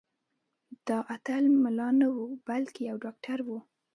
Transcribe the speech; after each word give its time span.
دا 0.87 0.97
اتل 1.15 1.43
ملا 1.63 1.89
نه 1.99 2.07
و 2.15 2.19
بلکې 2.47 2.81
یو 2.89 2.97
ډاکټر 3.05 3.39
و. 3.47 3.49